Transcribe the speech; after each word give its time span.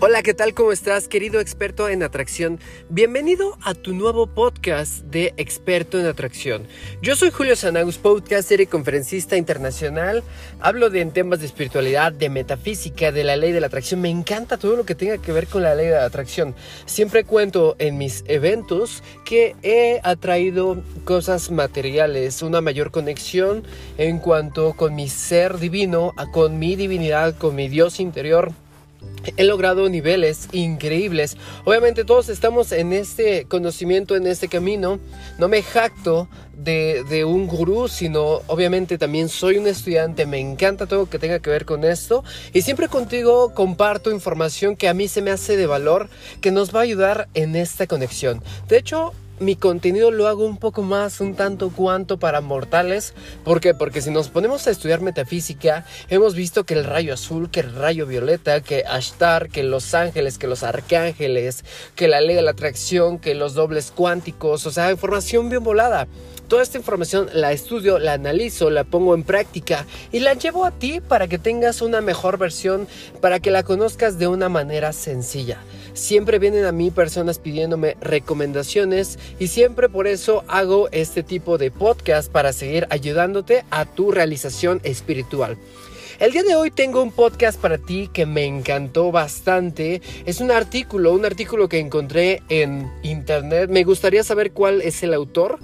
Hola, 0.00 0.22
¿qué 0.22 0.32
tal? 0.32 0.54
¿Cómo 0.54 0.70
estás, 0.70 1.08
querido 1.08 1.40
experto 1.40 1.88
en 1.88 2.04
atracción? 2.04 2.60
Bienvenido 2.88 3.58
a 3.64 3.74
tu 3.74 3.94
nuevo 3.94 4.28
podcast 4.28 5.00
de 5.06 5.34
Experto 5.36 5.98
en 5.98 6.06
Atracción. 6.06 6.68
Yo 7.02 7.16
soy 7.16 7.32
Julio 7.32 7.56
Sanagus, 7.56 7.98
podcaster 7.98 8.60
y 8.60 8.66
conferencista 8.66 9.36
internacional. 9.36 10.22
Hablo 10.60 10.88
de 10.90 11.00
en 11.00 11.10
temas 11.10 11.40
de 11.40 11.46
espiritualidad, 11.46 12.12
de 12.12 12.28
metafísica, 12.28 13.10
de 13.10 13.24
la 13.24 13.34
ley 13.34 13.50
de 13.50 13.60
la 13.60 13.66
atracción. 13.66 14.00
Me 14.00 14.08
encanta 14.08 14.56
todo 14.56 14.76
lo 14.76 14.86
que 14.86 14.94
tenga 14.94 15.18
que 15.18 15.32
ver 15.32 15.48
con 15.48 15.64
la 15.64 15.74
ley 15.74 15.86
de 15.86 15.94
la 15.94 16.04
atracción. 16.04 16.54
Siempre 16.86 17.24
cuento 17.24 17.74
en 17.80 17.98
mis 17.98 18.22
eventos 18.28 19.02
que 19.24 19.56
he 19.64 19.98
atraído 20.04 20.80
cosas 21.02 21.50
materiales, 21.50 22.42
una 22.42 22.60
mayor 22.60 22.92
conexión 22.92 23.64
en 23.96 24.20
cuanto 24.20 24.74
con 24.74 24.94
mi 24.94 25.08
ser 25.08 25.58
divino, 25.58 26.14
con 26.30 26.60
mi 26.60 26.76
divinidad, 26.76 27.36
con 27.36 27.56
mi 27.56 27.68
Dios 27.68 27.98
interior 27.98 28.52
he 29.36 29.44
logrado 29.44 29.88
niveles 29.88 30.48
increíbles. 30.52 31.36
Obviamente 31.64 32.04
todos 32.04 32.28
estamos 32.28 32.72
en 32.72 32.92
este 32.92 33.44
conocimiento, 33.46 34.16
en 34.16 34.26
este 34.26 34.48
camino. 34.48 34.98
No 35.38 35.48
me 35.48 35.62
jacto 35.62 36.28
de, 36.54 37.24
un 37.24 37.46
gurú, 37.46 37.88
sino 37.88 38.42
obviamente 38.46 38.98
también 38.98 39.28
soy 39.28 39.58
un 39.58 39.66
estudiante. 39.66 40.26
Me 40.26 40.38
encanta 40.38 40.86
todo 40.86 41.00
lo 41.00 41.10
que 41.10 41.18
tenga 41.18 41.38
que 41.40 41.50
ver 41.50 41.64
con 41.64 41.84
esto. 41.84 42.24
Y 42.52 42.62
siempre 42.62 42.88
contigo 42.88 43.54
comparto 43.54 44.10
información 44.10 44.76
que 44.76 44.88
a 44.88 44.94
mí 44.94 45.08
se 45.08 45.22
me 45.22 45.30
hace 45.30 45.56
de 45.56 45.66
valor, 45.66 46.08
que 46.40 46.50
nos 46.50 46.74
va 46.74 46.80
a 46.80 46.82
ayudar 46.82 47.28
en 47.34 47.56
esta 47.56 47.86
conexión. 47.86 48.42
De 48.68 48.78
hecho, 48.78 49.12
mi 49.40 49.56
contenido 49.56 50.10
lo 50.10 50.26
hago 50.26 50.44
un 50.44 50.58
poco 50.58 50.82
más, 50.82 51.20
un 51.20 51.34
tanto 51.34 51.70
cuanto 51.70 52.18
para 52.18 52.40
mortales. 52.40 53.14
¿Por 53.44 53.60
qué? 53.60 53.74
Porque 53.74 54.02
si 54.02 54.10
nos 54.10 54.28
ponemos 54.28 54.66
a 54.66 54.70
estudiar 54.70 55.00
metafísica, 55.00 55.84
hemos 56.08 56.34
visto 56.34 56.64
que 56.64 56.74
el 56.74 56.84
rayo 56.84 57.14
azul, 57.14 57.50
que 57.50 57.60
el 57.60 57.74
rayo 57.74 58.06
violeta, 58.06 58.60
que 58.60 58.84
Ashtar, 58.86 59.48
que 59.48 59.62
los 59.62 59.94
ángeles, 59.94 60.38
que 60.38 60.46
los 60.46 60.62
arcángeles, 60.62 61.64
que 61.94 62.08
la 62.08 62.20
ley 62.20 62.34
de 62.34 62.42
la 62.42 62.52
atracción, 62.52 63.18
que 63.18 63.34
los 63.34 63.54
dobles 63.54 63.92
cuánticos, 63.94 64.66
o 64.66 64.70
sea, 64.70 64.90
información 64.90 65.48
bien 65.48 65.62
volada. 65.62 66.08
Toda 66.48 66.62
esta 66.62 66.78
información 66.78 67.28
la 67.34 67.52
estudio, 67.52 67.98
la 67.98 68.14
analizo, 68.14 68.70
la 68.70 68.84
pongo 68.84 69.14
en 69.14 69.22
práctica 69.22 69.86
y 70.12 70.20
la 70.20 70.32
llevo 70.32 70.64
a 70.64 70.70
ti 70.70 71.00
para 71.00 71.28
que 71.28 71.38
tengas 71.38 71.82
una 71.82 72.00
mejor 72.00 72.38
versión, 72.38 72.88
para 73.20 73.38
que 73.38 73.50
la 73.50 73.62
conozcas 73.62 74.18
de 74.18 74.28
una 74.28 74.48
manera 74.48 74.94
sencilla. 74.94 75.58
Siempre 75.98 76.38
vienen 76.38 76.64
a 76.64 76.70
mí 76.70 76.92
personas 76.92 77.40
pidiéndome 77.40 77.96
recomendaciones 78.00 79.18
y 79.40 79.48
siempre 79.48 79.88
por 79.88 80.06
eso 80.06 80.44
hago 80.46 80.88
este 80.92 81.24
tipo 81.24 81.58
de 81.58 81.72
podcast 81.72 82.30
para 82.30 82.52
seguir 82.52 82.86
ayudándote 82.88 83.64
a 83.70 83.84
tu 83.84 84.12
realización 84.12 84.80
espiritual. 84.84 85.58
El 86.20 86.30
día 86.30 86.44
de 86.44 86.54
hoy 86.54 86.70
tengo 86.70 87.02
un 87.02 87.10
podcast 87.10 87.60
para 87.60 87.78
ti 87.78 88.08
que 88.12 88.26
me 88.26 88.44
encantó 88.44 89.10
bastante. 89.10 90.00
Es 90.24 90.40
un 90.40 90.52
artículo, 90.52 91.12
un 91.12 91.24
artículo 91.24 91.68
que 91.68 91.80
encontré 91.80 92.42
en 92.48 92.90
internet. 93.02 93.68
Me 93.68 93.82
gustaría 93.82 94.22
saber 94.22 94.52
cuál 94.52 94.80
es 94.82 95.02
el 95.02 95.12
autor. 95.12 95.58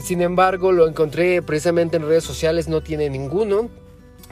Sin 0.00 0.22
embargo, 0.22 0.70
lo 0.70 0.88
encontré 0.88 1.42
precisamente 1.42 1.96
en 1.96 2.06
redes 2.06 2.24
sociales, 2.24 2.68
no 2.68 2.82
tiene 2.82 3.10
ninguno. 3.10 3.68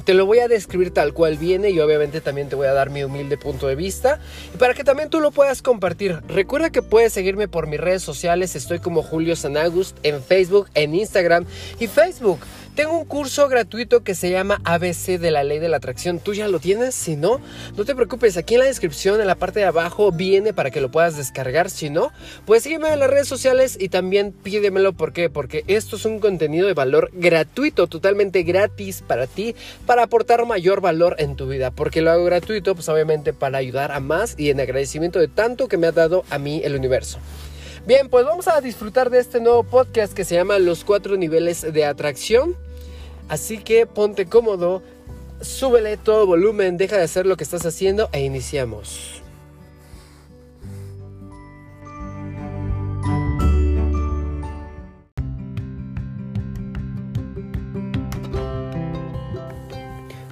Te 0.05 0.15
lo 0.15 0.27
voy 0.27 0.39
a 0.39 0.49
describir 0.49 0.93
tal 0.93 1.13
cual 1.13 1.37
viene 1.37 1.71
y 1.71 1.81
obviamente 1.81 2.21
también 2.21 2.49
te 2.49 2.57
voy 2.57 2.67
a 2.67 2.73
dar 2.73 2.91
mi 2.91 3.05
humilde 3.05 3.37
punto 3.37 3.67
de 3.67 3.75
vista 3.75 4.19
y 4.55 4.57
para 4.57 4.75
que 4.75 4.85
también 4.85 5.11
tú 5.11 5.21
lo 5.21 5.31
puedas 5.31 5.63
compartir. 5.63 6.21
Recuerda 6.29 6.71
que 6.71 6.83
puedes 6.83 7.13
seguirme 7.13 7.49
por 7.49 7.67
mis 7.67 7.81
redes 7.81 8.03
sociales, 8.03 8.57
estoy 8.57 8.79
como 8.79 9.03
Julio 9.03 9.37
Sanagust 9.37 9.97
en 10.03 10.23
Facebook, 10.23 10.69
en 10.75 10.95
Instagram 10.95 11.45
y 11.79 11.87
Facebook. 11.87 12.41
Tengo 12.75 12.97
un 12.97 13.05
curso 13.05 13.49
gratuito 13.49 14.05
que 14.05 14.15
se 14.15 14.31
llama 14.31 14.61
ABC 14.65 15.19
de 15.19 15.33
la 15.33 15.43
ley 15.43 15.59
de 15.59 15.69
la 15.69 15.79
atracción. 15.79 16.21
¿Tú 16.21 16.35
ya 16.35 16.47
lo 16.47 16.61
tienes? 16.61 16.95
Si 16.95 17.17
no, 17.17 17.41
no 17.77 17.85
te 17.85 17.97
preocupes. 17.97 18.37
Aquí 18.37 18.55
en 18.55 18.61
la 18.61 18.67
descripción, 18.67 19.21
en 19.21 19.27
la 19.27 19.35
parte 19.35 19.59
de 19.59 19.67
abajo, 19.67 20.13
viene 20.13 20.55
para 20.55 20.71
que 20.71 20.81
lo 20.81 20.91
puedas 20.91 21.17
descargar. 21.17 21.69
Si 21.69 21.91
no, 21.91 22.13
pues 22.47 22.63
sígueme 22.63 22.93
en 22.93 23.01
las 23.01 23.11
redes 23.11 23.27
sociales 23.27 23.77
y 23.79 23.89
también 23.89 24.33
pídemelo. 24.33 24.93
¿Por 24.93 25.13
qué? 25.13 25.29
Porque 25.29 25.65
esto 25.67 25.97
es 25.97 26.05
un 26.05 26.21
contenido 26.21 26.69
de 26.69 26.75
valor 26.75 27.11
gratuito, 27.13 27.89
totalmente 27.89 28.45
gratis 28.45 29.03
para 29.07 29.27
ti, 29.27 29.57
para 29.85 30.05
aportar 30.05 30.47
mayor 30.47 30.81
valor 30.81 31.17
en 31.19 31.35
tu 31.35 31.49
vida. 31.49 31.73
Porque 31.73 32.03
lo 32.03 32.13
hago 32.13 32.25
gratuito, 32.25 32.77
pues 32.77 32.89
obviamente 32.89 33.33
para 33.33 33.59
ayudar 33.59 33.91
a 33.91 33.99
más 33.99 34.37
y 34.39 34.51
en 34.51 34.61
agradecimiento 34.61 35.19
de 35.19 35.29
tanto 35.29 35.67
que 35.67 35.77
me 35.77 35.89
ha 35.89 35.93
dado 35.93 36.25
a 36.31 36.39
mí 36.39 36.63
el 36.65 36.77
universo. 36.77 37.19
Bien, 37.91 38.09
pues 38.09 38.25
vamos 38.25 38.47
a 38.47 38.61
disfrutar 38.61 39.11
de 39.11 39.19
este 39.19 39.41
nuevo 39.41 39.65
podcast 39.65 40.13
que 40.13 40.25
se 40.25 40.37
llama 40.37 40.61
Los 40.61 40.85
cuatro 40.85 41.17
niveles 41.17 41.63
de 41.73 41.85
atracción. 41.85 42.55
Así 43.29 43.59
que 43.59 43.85
ponte 43.85 44.27
cómodo, 44.27 44.81
súbele 45.41 45.97
todo 45.97 46.25
volumen, 46.25 46.77
deja 46.77 46.99
de 46.99 47.03
hacer 47.03 47.27
lo 47.27 47.37
que 47.37 47.43
estás 47.43 47.67
haciendo 47.67 48.09
e 48.13 48.21
iniciamos. 48.21 49.25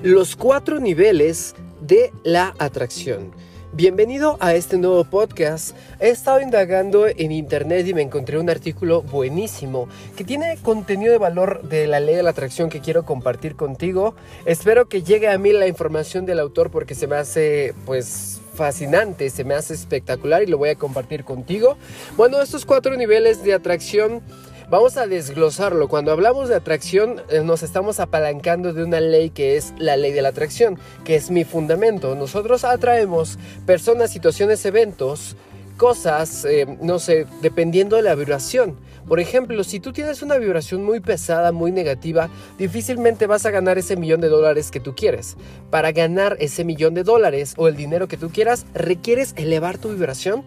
Los 0.04 0.36
cuatro 0.36 0.78
niveles 0.78 1.56
de 1.80 2.12
la 2.22 2.54
atracción. 2.60 3.32
Bienvenido 3.74 4.38
a 4.40 4.54
este 4.54 4.78
nuevo 4.78 5.04
podcast. 5.04 5.76
He 6.00 6.08
estado 6.08 6.40
indagando 6.40 7.06
en 7.06 7.30
internet 7.30 7.86
y 7.86 7.92
me 7.92 8.00
encontré 8.00 8.38
un 8.38 8.48
artículo 8.48 9.02
buenísimo 9.02 9.88
que 10.16 10.24
tiene 10.24 10.56
contenido 10.62 11.12
de 11.12 11.18
valor 11.18 11.62
de 11.68 11.86
la 11.86 12.00
ley 12.00 12.14
de 12.14 12.22
la 12.22 12.30
atracción 12.30 12.70
que 12.70 12.80
quiero 12.80 13.04
compartir 13.04 13.56
contigo. 13.56 14.14
Espero 14.46 14.88
que 14.88 15.02
llegue 15.02 15.28
a 15.28 15.36
mí 15.36 15.52
la 15.52 15.68
información 15.68 16.24
del 16.24 16.40
autor 16.40 16.70
porque 16.70 16.94
se 16.94 17.06
me 17.06 17.16
hace 17.16 17.74
pues 17.84 18.40
fascinante, 18.54 19.28
se 19.28 19.44
me 19.44 19.54
hace 19.54 19.74
espectacular 19.74 20.42
y 20.42 20.46
lo 20.46 20.56
voy 20.56 20.70
a 20.70 20.74
compartir 20.74 21.24
contigo. 21.24 21.76
Bueno, 22.16 22.40
estos 22.40 22.64
cuatro 22.64 22.96
niveles 22.96 23.44
de 23.44 23.52
atracción 23.52 24.22
Vamos 24.70 24.98
a 24.98 25.06
desglosarlo. 25.06 25.88
Cuando 25.88 26.12
hablamos 26.12 26.50
de 26.50 26.54
atracción, 26.54 27.22
eh, 27.30 27.40
nos 27.42 27.62
estamos 27.62 28.00
apalancando 28.00 28.74
de 28.74 28.84
una 28.84 29.00
ley 29.00 29.30
que 29.30 29.56
es 29.56 29.72
la 29.78 29.96
ley 29.96 30.12
de 30.12 30.20
la 30.20 30.28
atracción, 30.28 30.78
que 31.04 31.16
es 31.16 31.30
mi 31.30 31.44
fundamento. 31.44 32.14
Nosotros 32.14 32.64
atraemos 32.64 33.38
personas, 33.64 34.10
situaciones, 34.10 34.66
eventos, 34.66 35.36
cosas, 35.78 36.44
eh, 36.44 36.66
no 36.82 36.98
sé, 36.98 37.26
dependiendo 37.40 37.96
de 37.96 38.02
la 38.02 38.14
vibración. 38.14 38.76
Por 39.08 39.20
ejemplo, 39.20 39.64
si 39.64 39.80
tú 39.80 39.94
tienes 39.94 40.20
una 40.20 40.36
vibración 40.36 40.84
muy 40.84 41.00
pesada, 41.00 41.50
muy 41.50 41.72
negativa, 41.72 42.28
difícilmente 42.58 43.26
vas 43.26 43.46
a 43.46 43.50
ganar 43.50 43.78
ese 43.78 43.96
millón 43.96 44.20
de 44.20 44.28
dólares 44.28 44.70
que 44.70 44.80
tú 44.80 44.94
quieres. 44.94 45.38
Para 45.70 45.92
ganar 45.92 46.36
ese 46.40 46.62
millón 46.62 46.92
de 46.92 47.04
dólares 47.04 47.54
o 47.56 47.68
el 47.68 47.76
dinero 47.76 48.06
que 48.06 48.18
tú 48.18 48.28
quieras, 48.28 48.66
requieres 48.74 49.32
elevar 49.36 49.78
tu 49.78 49.88
vibración 49.88 50.44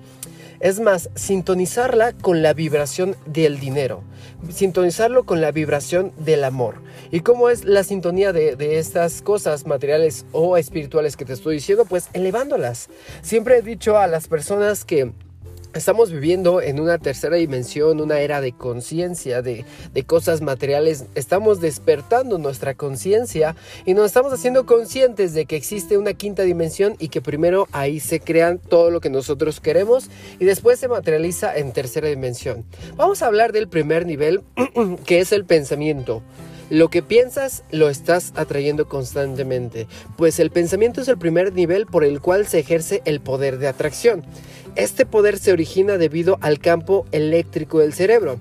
es 0.62 0.80
más, 0.80 1.10
sintonizarla 1.16 2.14
con 2.14 2.42
la 2.42 2.54
vibración 2.54 3.16
del 3.26 3.60
dinero, 3.60 4.04
sintonizarlo 4.50 5.26
con 5.26 5.42
la 5.42 5.52
vibración 5.52 6.12
del 6.18 6.44
amor. 6.44 6.76
¿Y 7.12 7.22
cómo 7.22 7.50
es 7.50 7.66
la 7.66 7.84
sintonía 7.84 8.32
de, 8.32 8.56
de, 8.56 8.78
estas 8.78 9.22
cosas 9.22 9.66
materiales 9.66 10.26
o 10.32 10.58
espirituales 10.58 11.18
que 11.18 11.26
te 11.26 11.34
estoy 11.34 11.56
diciendo? 11.56 11.86
Pues 11.86 12.10
elevándolas. 12.14 12.90
Siempre 13.22 13.58
he 13.58 13.62
dicho 13.62 13.98
a 13.98 14.08
las 14.08 14.28
personas 14.28 14.86
que 14.86 15.12
Estamos 15.74 16.12
viviendo 16.12 16.62
en 16.62 16.82
una 16.82 16.98
tercera 16.98 17.38
dimensión, 17.38 18.02
una 18.02 18.20
era 18.20 18.42
de 18.42 18.52
conciencia, 18.52 19.42
de, 19.42 19.64
cosas 20.06 20.42
materiales. 20.42 21.06
Estamos 21.16 21.62
despertando 21.62 22.38
nuestra 22.38 22.74
conciencia 22.74 23.56
y 23.86 23.94
nos 23.94 24.08
estamos 24.08 24.34
haciendo 24.34 24.66
conscientes 24.66 25.34
de 25.34 25.46
que 25.46 25.56
existe 25.56 25.98
una 25.98 26.14
quinta 26.14 26.44
dimensión 26.44 26.98
y 27.00 27.08
que 27.08 27.22
primero 27.22 27.70
ahí 27.72 28.02
se 28.02 28.20
crean 28.20 28.60
todo 28.60 28.92
lo 28.92 29.00
que 29.00 29.10
nosotros 29.10 29.62
queremos 29.62 30.10
y 30.40 30.46
después 30.46 30.78
se 30.78 30.90
materializa 30.90 31.56
en 31.56 31.72
tercera 31.72 32.10
dimensión. 32.10 32.66
Vamos 32.98 33.22
a 33.22 33.28
hablar 33.28 33.54
del 33.54 33.70
primer 33.70 34.06
nivel, 34.06 34.42
que 35.06 35.22
es 35.22 35.32
el 35.32 35.46
pensamiento. 35.46 36.22
Lo 36.70 36.90
que 36.90 37.02
piensas 37.02 37.64
lo 37.72 37.90
estás 37.90 38.32
atrayendo 38.36 38.88
constantemente, 38.88 39.88
pues 40.18 40.40
el 40.40 40.52
pensamiento 40.52 41.02
es 41.02 41.10
el 41.10 41.18
primer 41.18 41.52
nivel 41.52 41.86
por 41.86 42.06
el 42.06 42.22
cual 42.22 42.48
se 42.48 42.60
ejerce 42.60 43.02
el 43.04 43.20
poder 43.20 43.58
de 43.58 43.68
atracción. 43.68 44.24
Este 44.76 45.06
poder 45.06 45.38
se 45.38 45.52
origina 45.52 45.98
debido 45.98 46.38
al 46.42 46.60
campo 46.60 47.06
eléctrico 47.12 47.80
del 47.80 47.94
cerebro. 47.94 48.40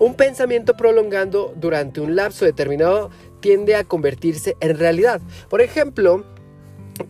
Un 0.00 0.14
pensamiento 0.14 0.76
prolongando 0.76 1.52
durante 1.56 2.00
un 2.00 2.16
lapso 2.16 2.44
determinado 2.44 3.10
tiende 3.40 3.76
a 3.76 3.84
convertirse 3.84 4.56
en 4.60 4.78
realidad. 4.78 5.20
Por 5.48 5.60
ejemplo, 5.60 6.24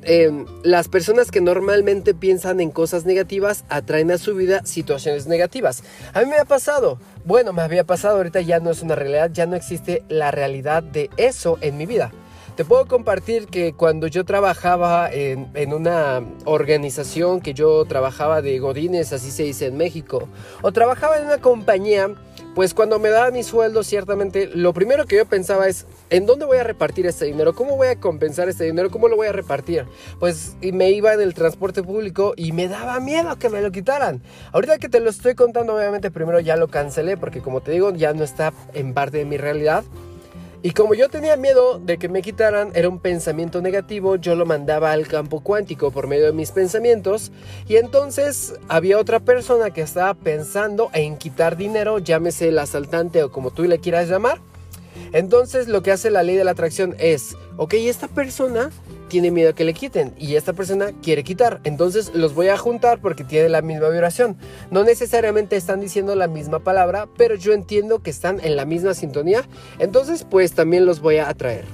em, 0.03 0.45
las 0.63 0.89
personas 0.89 1.31
que 1.31 1.41
normalmente 1.41 2.15
piensan 2.15 2.61
en 2.61 2.71
cosas 2.71 3.07
negativas 3.07 3.65
atraen 3.71 4.11
a 4.11 4.19
su 4.19 4.35
vida 4.35 4.65
situaciones 4.65 5.27
negativas. 5.27 5.83
A 6.13 6.21
mí 6.21 6.27
me 6.27 6.37
ha 6.37 6.45
pasado, 6.45 6.99
bueno, 7.25 7.53
me 7.53 7.63
había 7.63 7.85
pasado, 7.85 8.17
ahorita 8.19 8.43
ya 8.43 8.61
no 8.61 8.71
es 8.71 8.83
una 8.83 8.95
realidad, 8.95 9.31
ya 9.33 9.47
no 9.47 9.57
existe 9.57 10.03
la 10.09 10.31
realidad 10.31 10.83
de 10.83 11.09
eso 11.17 11.59
en 11.63 11.79
mi 11.79 11.87
vida. 11.87 12.13
Te 12.59 12.65
puedo 12.65 12.87
compartir 12.87 13.47
que 13.47 13.73
cuando 13.73 14.09
yo 14.09 14.25
trabajaba 14.25 15.09
en, 15.13 15.73
una 15.73 16.25
organización 16.45 17.41
que 17.41 17.55
yo 17.55 17.85
trabajaba 17.85 18.43
de 18.43 18.59
Godines, 18.59 19.13
así 19.13 19.31
se 19.31 19.45
dice 19.45 19.67
en 19.67 19.77
México, 19.77 20.29
o 20.61 20.73
trabajaba 20.73 21.19
en 21.19 21.27
una 21.27 21.39
compañía, 21.39 22.09
pues 22.57 22.75
cuando 22.75 22.99
me 22.99 23.11
daba 23.11 23.31
mi 23.31 23.45
sueldo, 23.45 23.85
ciertamente 23.85 24.51
lo 24.53 24.73
primero 24.73 25.07
que 25.07 25.19
yo 25.19 25.25
pensaba 25.25 25.69
es, 25.69 25.87
¿en 26.11 26.27
dónde 26.27 26.47
voy 26.47 26.59
a 26.59 26.65
repartir 26.65 27.07
este 27.07 27.27
dinero? 27.27 27.55
¿Cómo 27.55 27.77
voy 27.77 27.87
a 27.87 28.01
compensar 28.01 28.49
este 28.49 28.65
dinero? 28.65 28.91
¿Cómo 28.91 29.07
lo 29.07 29.15
voy 29.15 29.29
a 29.29 29.33
repartir? 29.33 29.87
Pues 30.19 30.57
y 30.61 30.73
me 30.73 30.91
iba 30.91 31.15
en 31.15 31.21
el 31.21 31.35
transporte 31.35 31.85
público 31.85 32.33
y 32.35 32.51
me 32.51 32.67
daba 32.67 32.99
miedo 32.99 33.39
que 33.39 33.51
me 33.51 33.63
lo 33.63 33.71
quitaran. 33.71 34.21
Ahorita 34.51 34.79
que 34.79 34.89
te 34.89 34.99
lo 34.99 35.11
estoy 35.11 35.37
contando, 35.37 35.77
obviamente 35.77 36.11
primero 36.11 36.41
ya 36.41 36.57
lo 36.57 36.67
cancelé 36.67 37.17
porque 37.17 37.41
como 37.41 37.61
te 37.61 37.71
digo, 37.71 37.93
ya 37.95 38.15
no 38.15 38.25
está 38.25 38.53
en 38.75 38.95
parte 38.95 39.19
de 39.19 39.27
mi 39.27 39.37
realidad. 39.37 39.85
Y 40.61 40.73
como 40.73 40.95
yo 40.95 41.09
tenía 41.09 41.37
miedo 41.37 41.79
de 41.79 41.99
que 41.99 42.09
me 42.09 42.21
quitaran, 42.21 42.73
era 42.75 42.89
un 42.89 42.99
pensamiento 42.99 43.63
negativo, 43.63 44.17
yo 44.17 44.35
lo 44.35 44.45
mandaba 44.45 44.91
al 44.91 45.07
campo 45.07 45.41
cuántico 45.41 45.93
por 45.93 46.09
medio 46.09 46.27
de 46.27 46.33
mis 46.33 46.51
pensamientos. 46.51 47.31
Y 47.69 47.77
entonces 47.77 48.55
había 48.69 48.99
otra 48.99 49.21
persona 49.21 49.71
que 49.71 49.83
estaba 49.83 50.15
pensando 50.15 50.91
en 50.95 51.17
quitar 51.17 51.57
dinero, 51.57 51.99
llámese 52.01 52.49
el 52.49 52.59
asaltante 52.59 53.23
o 53.23 53.31
como 53.31 53.53
tú 53.53 53.63
le 53.65 53.79
quieras 53.79 54.09
llamar. 54.09 54.41
Entonces 55.13 55.69
lo 55.69 55.83
que 55.83 55.93
hace 55.93 56.11
la 56.11 56.25
ley 56.25 56.35
de 56.35 56.45
la 56.45 56.51
atracción 56.51 56.97
es, 56.99 57.37
ok, 57.57 57.75
esta 57.75 58.09
persona 58.09 58.71
tiene 59.09 59.31
miedo 59.31 59.55
que 59.55 59.65
le 59.65 59.75
quiten 59.75 60.15
y 60.19 60.37
esta 60.37 60.53
persona 60.53 60.93
quiere 61.03 61.25
quitar. 61.25 61.61
Entonces 61.65 62.13
los 62.15 62.35
voy 62.35 62.49
a 62.49 62.57
juntar 62.57 63.01
porque 63.01 63.25
tiene 63.25 63.49
la 63.49 63.63
misma 63.63 63.89
vibración. 63.89 64.37
No 64.71 64.85
necesariamente 64.85 65.57
están 65.57 65.81
diciendo 65.81 66.15
la 66.15 66.29
misma 66.29 66.61
palabra, 66.61 67.09
pero 67.17 67.35
yo 67.35 67.53
entiendo 67.53 68.03
que 68.03 68.11
están 68.11 68.41
en 68.41 68.57
la 68.57 68.65
misma 68.65 68.95
sintonía. 68.95 69.49
Entonces 69.79 70.25
pues 70.29 70.53
también 70.53 70.87
los 70.87 71.01
voy 71.01 71.17
a 71.17 71.29
atraer. 71.29 71.65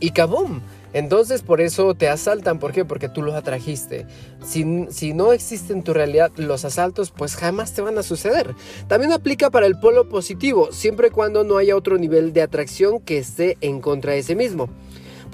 Y 0.00 0.10
kaboom. 0.10 0.60
Entonces 0.94 1.42
por 1.42 1.60
eso 1.60 1.94
te 1.94 2.08
asaltan. 2.08 2.60
¿Por 2.60 2.72
qué? 2.72 2.84
Porque 2.84 3.08
tú 3.08 3.20
los 3.20 3.34
atrajiste. 3.34 4.06
Si, 4.44 4.86
si, 4.90 5.12
no 5.12 5.32
existen 5.32 5.78
en 5.78 5.82
tu 5.82 5.92
realidad 5.92 6.30
los 6.36 6.64
asaltos, 6.64 7.10
pues 7.10 7.34
jamás 7.34 7.74
te 7.74 7.82
van 7.82 7.98
a 7.98 8.04
suceder. 8.04 8.54
También 8.86 9.12
aplica 9.12 9.50
para 9.50 9.66
el 9.66 9.78
polo 9.78 10.08
positivo, 10.08 10.70
siempre 10.70 11.08
y 11.08 11.10
cuando 11.10 11.42
no 11.42 11.56
haya 11.56 11.76
otro 11.76 11.98
nivel 11.98 12.32
de 12.32 12.42
atracción 12.42 13.00
que 13.00 13.18
esté 13.18 13.58
en 13.60 13.80
contra 13.80 14.12
de 14.12 14.20
ese 14.20 14.36
mismo. 14.36 14.68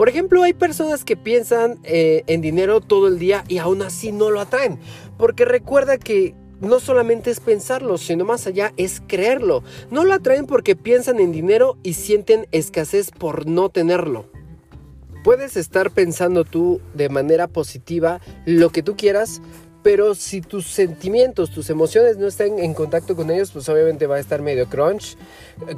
Por 0.00 0.08
ejemplo, 0.08 0.43
hay 0.43 0.55
personas 0.55 1.05
que 1.05 1.14
piensan 1.14 1.79
eh, 1.85 2.23
en 2.26 2.41
dinero 2.41 2.81
todo 2.81 3.06
el 3.06 3.19
día 3.19 3.44
y 3.49 3.58
aún 3.58 3.82
así 3.82 4.12
no 4.12 4.31
lo 4.31 4.41
atraen. 4.41 4.79
Porque 5.19 5.44
recuerda 5.44 5.99
que 5.99 6.35
no 6.58 6.81
solamente 6.81 7.31
es 7.31 7.38
pensarlo, 7.38 7.99
sino 7.99 8.25
más 8.25 8.47
allá 8.47 8.73
es 8.79 9.02
creerlo. 9.06 9.62
No 9.91 10.06
lo 10.06 10.14
atraen 10.14 10.47
porque 10.47 10.75
piensan 10.75 11.20
en 11.20 11.32
dinero 11.32 11.76
y 11.82 11.93
sienten 11.93 12.47
escasez 12.50 13.11
por 13.11 13.47
no 13.47 13.69
tenerlo. 13.69 14.25
Puedes 15.23 15.58
estar 15.58 15.91
pensando 15.91 16.44
tú 16.44 16.81
de 16.94 17.11
manera 17.11 17.47
positiva 17.47 18.23
lo 18.47 18.70
que 18.70 18.82
tú 18.82 18.97
quieras, 18.97 19.43
pero 19.82 20.14
si 20.14 20.41
tus 20.41 20.67
sentimientos, 20.67 21.50
tus 21.50 21.69
emociones 21.69 22.17
no 22.17 22.26
están 22.26 22.58
en 22.58 22.73
contacto 22.73 23.14
con 23.14 23.31
ellos, 23.31 23.50
pues 23.52 23.69
obviamente 23.69 24.06
va 24.06 24.17
a 24.17 24.20
estar 24.20 24.41
medio 24.41 24.67
crunch. 24.67 25.19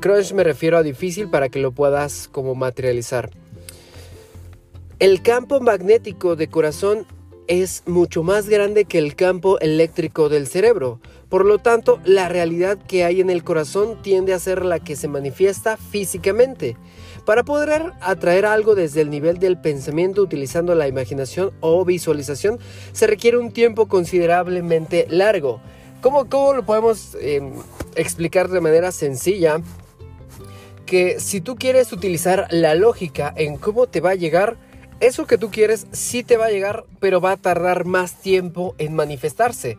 Crunch 0.00 0.32
me 0.32 0.44
refiero 0.44 0.78
a 0.78 0.84
difícil 0.84 1.28
para 1.28 1.48
que 1.48 1.58
lo 1.58 1.72
puedas 1.72 2.28
como 2.28 2.54
materializar. 2.54 3.41
El 5.02 5.20
campo 5.20 5.58
magnético 5.58 6.36
de 6.36 6.46
corazón 6.46 7.06
es 7.48 7.82
mucho 7.86 8.22
más 8.22 8.48
grande 8.48 8.84
que 8.84 8.98
el 8.98 9.16
campo 9.16 9.58
eléctrico 9.58 10.28
del 10.28 10.46
cerebro. 10.46 11.00
Por 11.28 11.44
lo 11.44 11.58
tanto, 11.58 11.98
la 12.04 12.28
realidad 12.28 12.78
que 12.78 13.02
hay 13.02 13.20
en 13.20 13.28
el 13.28 13.42
corazón 13.42 14.00
tiende 14.00 14.32
a 14.32 14.38
ser 14.38 14.64
la 14.64 14.78
que 14.78 14.94
se 14.94 15.08
manifiesta 15.08 15.76
físicamente. 15.76 16.76
Para 17.26 17.42
poder 17.42 17.94
atraer 18.00 18.46
algo 18.46 18.76
desde 18.76 19.00
el 19.00 19.10
nivel 19.10 19.40
del 19.40 19.60
pensamiento 19.60 20.22
utilizando 20.22 20.72
la 20.76 20.86
imaginación 20.86 21.50
o 21.58 21.84
visualización, 21.84 22.60
se 22.92 23.08
requiere 23.08 23.38
un 23.38 23.50
tiempo 23.50 23.88
considerablemente 23.88 25.08
largo. 25.10 25.60
¿Cómo, 26.00 26.28
cómo 26.28 26.54
lo 26.54 26.64
podemos 26.64 27.16
em, 27.20 27.54
explicar 27.96 28.48
de 28.50 28.60
manera 28.60 28.92
sencilla? 28.92 29.62
Que 30.86 31.18
si 31.18 31.40
tú 31.40 31.56
quieres 31.56 31.92
utilizar 31.92 32.46
la 32.50 32.76
lógica 32.76 33.34
en 33.36 33.56
cómo 33.56 33.88
te 33.88 34.00
va 34.00 34.10
a 34.10 34.14
llegar, 34.14 34.58
eso 35.02 35.26
que 35.26 35.36
tú 35.36 35.50
quieres 35.50 35.86
sí 35.90 36.22
te 36.22 36.36
va 36.36 36.46
a 36.46 36.50
llegar, 36.50 36.84
pero 37.00 37.20
va 37.20 37.32
a 37.32 37.36
tardar 37.36 37.84
más 37.84 38.20
tiempo 38.20 38.76
en 38.78 38.94
manifestarse. 38.94 39.76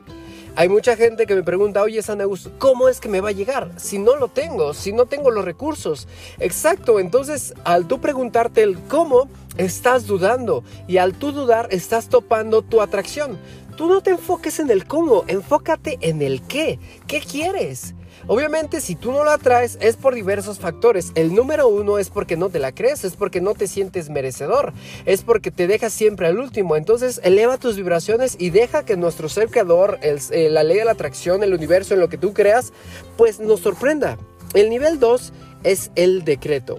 Hay 0.55 0.67
mucha 0.69 0.97
gente 0.97 1.25
que 1.25 1.33
me 1.33 1.43
pregunta, 1.43 1.81
oye 1.81 2.01
San 2.03 2.21
Augusto, 2.21 2.51
¿cómo 2.59 2.89
es 2.89 2.99
que 2.99 3.07
me 3.07 3.21
va 3.21 3.29
a 3.29 3.31
llegar? 3.31 3.71
Si 3.77 3.97
no 3.97 4.17
lo 4.17 4.27
tengo, 4.27 4.73
si 4.73 4.91
no 4.91 5.05
tengo 5.05 5.31
los 5.31 5.45
recursos. 5.45 6.09
Exacto, 6.39 6.99
entonces 6.99 7.53
al 7.63 7.87
tú 7.87 8.01
preguntarte 8.01 8.61
el 8.61 8.77
cómo, 8.83 9.29
estás 9.57 10.05
dudando 10.07 10.63
y 10.87 10.97
al 10.97 11.13
tú 11.13 11.31
dudar 11.31 11.69
estás 11.71 12.09
topando 12.09 12.61
tu 12.61 12.81
atracción. 12.81 13.39
Tú 13.77 13.87
no 13.87 14.01
te 14.01 14.11
enfoques 14.11 14.59
en 14.59 14.69
el 14.69 14.85
cómo, 14.85 15.23
enfócate 15.27 15.97
en 16.01 16.21
el 16.21 16.41
qué. 16.43 16.79
¿Qué 17.07 17.21
quieres? 17.21 17.95
Obviamente 18.27 18.81
si 18.81 18.95
tú 18.95 19.11
no 19.11 19.23
la 19.23 19.37
traes 19.37 19.77
es 19.81 19.95
por 19.95 20.15
diversos 20.15 20.59
factores. 20.59 21.11
El 21.15 21.33
número 21.33 21.67
uno 21.67 21.97
es 21.97 22.09
porque 22.09 22.37
no 22.37 22.49
te 22.49 22.59
la 22.59 22.73
crees, 22.73 23.03
es 23.03 23.15
porque 23.15 23.41
no 23.41 23.53
te 23.53 23.67
sientes 23.67 24.09
merecedor, 24.09 24.73
es 25.05 25.23
porque 25.23 25.51
te 25.51 25.67
dejas 25.67 25.93
siempre 25.93 26.27
al 26.27 26.39
último. 26.39 26.75
Entonces 26.75 27.19
eleva 27.23 27.57
tus 27.57 27.75
vibraciones 27.75 28.35
y 28.39 28.49
deja 28.49 28.85
que 28.85 28.97
nuestro 28.97 29.29
ser 29.29 29.49
creador, 29.49 29.99
eh, 30.01 30.49
la 30.49 30.63
ley 30.63 30.77
de 30.77 30.85
la 30.85 30.91
atracción, 30.91 31.43
el 31.43 31.53
universo, 31.53 31.93
en 31.93 31.99
lo 31.99 32.09
que 32.09 32.17
tú 32.17 32.33
creas, 32.33 32.73
pues 33.17 33.39
nos 33.39 33.59
sorprenda. 33.59 34.17
El 34.53 34.69
nivel 34.69 34.99
2 34.99 35.33
es 35.63 35.91
el 35.95 36.23
decreto. 36.23 36.77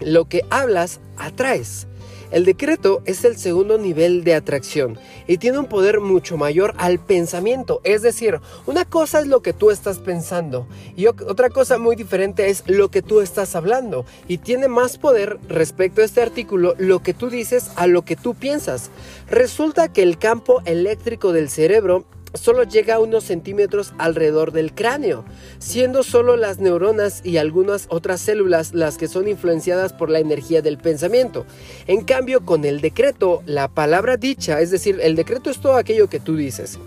Lo 0.00 0.26
que 0.28 0.42
hablas, 0.50 1.00
atraes. 1.16 1.86
El 2.30 2.44
decreto 2.44 3.00
es 3.06 3.24
el 3.24 3.38
segundo 3.38 3.78
nivel 3.78 4.22
de 4.22 4.34
atracción 4.34 4.98
y 5.26 5.38
tiene 5.38 5.58
un 5.58 5.66
poder 5.66 6.00
mucho 6.00 6.36
mayor 6.36 6.74
al 6.76 6.98
pensamiento. 6.98 7.80
Es 7.84 8.02
decir, 8.02 8.40
una 8.66 8.84
cosa 8.84 9.20
es 9.20 9.26
lo 9.26 9.40
que 9.40 9.54
tú 9.54 9.70
estás 9.70 9.98
pensando 9.98 10.66
y 10.94 11.06
otra 11.06 11.48
cosa 11.48 11.78
muy 11.78 11.96
diferente 11.96 12.50
es 12.50 12.64
lo 12.66 12.90
que 12.90 13.00
tú 13.00 13.20
estás 13.20 13.56
hablando. 13.56 14.04
Y 14.26 14.38
tiene 14.38 14.68
más 14.68 14.98
poder 14.98 15.38
respecto 15.48 16.02
a 16.02 16.04
este 16.04 16.20
artículo 16.20 16.74
lo 16.76 17.02
que 17.02 17.14
tú 17.14 17.30
dices 17.30 17.70
a 17.76 17.86
lo 17.86 18.02
que 18.02 18.16
tú 18.16 18.34
piensas. 18.34 18.90
Resulta 19.30 19.90
que 19.90 20.02
el 20.02 20.18
campo 20.18 20.60
eléctrico 20.66 21.32
del 21.32 21.48
cerebro 21.48 22.04
solo 22.38 22.62
llega 22.62 22.94
a 22.94 23.00
unos 23.00 23.24
centímetros 23.24 23.92
alrededor 23.98 24.52
del 24.52 24.74
cráneo, 24.74 25.24
siendo 25.58 26.02
solo 26.02 26.36
las 26.36 26.58
neuronas 26.58 27.20
y 27.24 27.36
algunas 27.36 27.86
otras 27.90 28.20
células 28.20 28.74
las 28.74 28.96
que 28.96 29.08
son 29.08 29.28
influenciadas 29.28 29.92
por 29.92 30.10
la 30.10 30.20
energía 30.20 30.62
del 30.62 30.78
pensamiento. 30.78 31.44
En 31.86 32.02
cambio, 32.02 32.44
con 32.44 32.64
el 32.64 32.80
decreto, 32.80 33.42
la 33.46 33.68
palabra 33.68 34.16
dicha, 34.16 34.60
es 34.60 34.70
decir, 34.70 34.98
el 35.02 35.16
decreto 35.16 35.50
es 35.50 35.60
todo 35.60 35.74
aquello 35.74 36.08
que 36.08 36.20
tú 36.20 36.36
dices. 36.36 36.78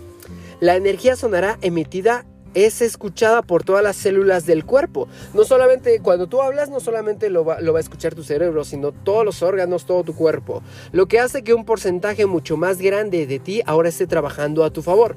La 0.60 0.76
energía 0.76 1.16
sonará 1.16 1.58
emitida 1.62 2.24
es 2.54 2.82
escuchada 2.82 3.42
por 3.42 3.64
todas 3.64 3.82
las 3.82 3.96
células 3.96 4.46
del 4.46 4.64
cuerpo. 4.64 5.08
No 5.34 5.44
solamente 5.44 6.00
cuando 6.00 6.26
tú 6.26 6.42
hablas, 6.42 6.68
no 6.70 6.80
solamente 6.80 7.30
lo 7.30 7.44
va, 7.44 7.60
lo 7.60 7.72
va, 7.72 7.78
a 7.78 7.82
escuchar 7.82 8.14
tu 8.14 8.22
cerebro, 8.22 8.64
sino 8.64 8.92
todos 8.92 9.24
los 9.24 9.42
órganos, 9.42 9.86
todo 9.86 10.04
tu 10.04 10.14
cuerpo. 10.14 10.62
Lo 10.92 11.06
que 11.06 11.20
hace 11.20 11.42
que 11.42 11.54
un 11.54 11.64
porcentaje 11.64 12.26
mucho 12.26 12.56
más 12.56 12.78
grande 12.78 13.26
de 13.26 13.38
ti 13.38 13.62
ahora 13.66 13.88
esté 13.88 14.06
trabajando 14.06 14.64
a 14.64 14.70
tu 14.70 14.82
favor. 14.82 15.16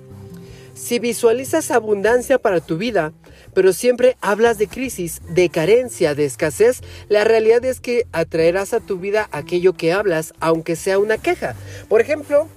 Si 0.75 0.99
visualizas 0.99 1.71
abundancia 1.71 2.37
para 2.37 2.59
tu 2.59 2.77
vida, 2.77 3.13
pero 3.53 3.71
siempre 3.71 4.17
hablas 4.19 4.57
de 4.57 4.67
crisis, 4.67 5.21
de 5.29 5.49
carencia, 5.49 6.15
de 6.15 6.25
escasez, 6.25 6.81
la 7.07 7.23
realidad 7.23 7.63
es 7.63 7.79
que 7.79 8.05
atraerás 8.11 8.73
a 8.73 8.81
tu 8.81 8.99
vida 8.99 9.29
aquello 9.31 9.71
que 9.71 9.93
hablas, 9.93 10.33
aunque 10.41 10.75
sea 10.75 10.99
una 10.99 11.17
queja. 11.17 11.55
Por 11.87 12.01
ejemplo, 12.01 12.49